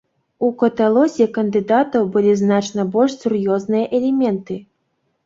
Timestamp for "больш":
2.97-3.13